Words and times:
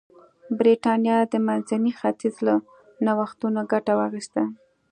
برېټانیا 0.59 1.17
د 1.31 1.33
منځني 1.47 1.91
ختیځ 1.99 2.35
له 2.47 2.55
نوښتونو 3.05 3.61
ګټه 3.71 3.93
واخیسته. 3.99 4.43